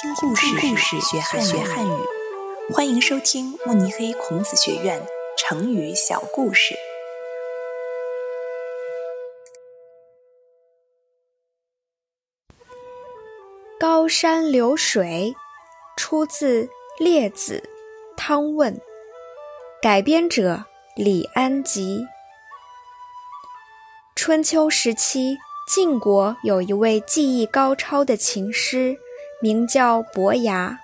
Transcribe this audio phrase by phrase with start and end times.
[0.00, 1.90] 听故事，故事学汉学汉语。
[2.72, 5.06] 欢迎收听慕尼黑孔子学院
[5.36, 6.74] 成语小故事。
[13.78, 15.34] 高山流水，
[15.98, 16.64] 出自
[16.98, 17.62] 《列子·
[18.16, 18.74] 汤问》，
[19.82, 20.64] 改编者
[20.96, 22.06] 李安吉。
[24.16, 25.36] 春秋时期。
[25.68, 28.98] 晋国有一位技艺高超的琴师，
[29.42, 30.78] 名叫伯牙。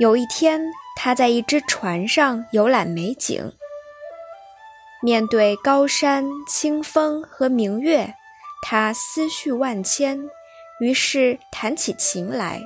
[0.00, 0.60] 有一天，
[0.96, 3.52] 他在一只船上游览美景，
[5.00, 8.14] 面对高山、清风和明月，
[8.62, 10.28] 他思绪万千，
[10.80, 12.60] 于是弹起琴来。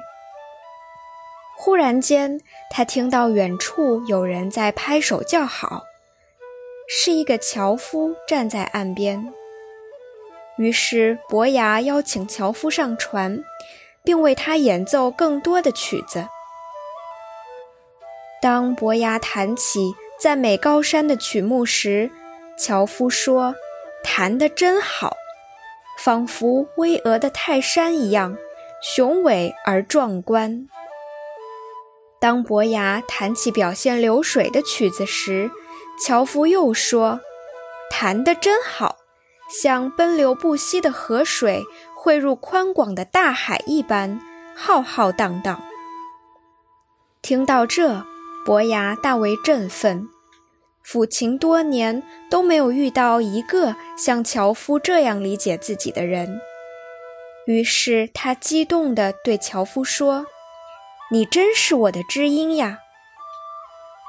[1.59, 5.84] 忽然间，他听到远处有人在拍手叫好，
[6.88, 9.30] 是一个樵夫站在岸边。
[10.57, 13.45] 于是，伯牙邀请樵夫上船，
[14.06, 16.28] 并为他演奏更多的曲子。
[18.40, 22.09] 当伯牙弹起赞美高山的曲目时，
[22.57, 23.57] 樵夫说
[24.04, 25.16] ：“弹得真好，
[25.99, 28.37] 仿佛巍峨的泰山一样，
[28.80, 30.68] 雄伟而壮观。”
[32.21, 35.51] 当伯牙弹起表现流水的曲子时，
[36.01, 37.21] 樵夫又说
[37.90, 38.99] ：“弹得真好。”
[39.49, 41.62] 像奔流不息的河水
[42.07, 44.21] 汇入宽广的大海一般
[44.54, 45.60] 浩浩荡荡。
[47.21, 48.07] 听到这，
[48.45, 50.09] 伯牙大为振奋，
[50.87, 56.40] 抚琴多年都没有遇到一个像樵夫这样理解自己的人。
[57.49, 60.27] 于是他激动地对樵夫说
[61.10, 62.79] ：“你真是我的知音呀！”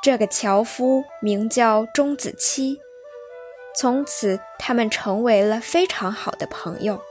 [0.04, 2.78] 这个樵夫名叫钟子期。
[3.76, 7.02] 从此，他们成为了非常好的朋友。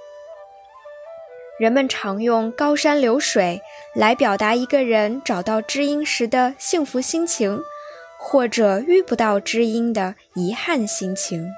[1.58, 3.62] 人们常用“高山流水”
[3.96, 7.58] 来表达一个人找到知音时的幸福心情，
[8.18, 11.50] 或者遇不到知音的遗憾心情。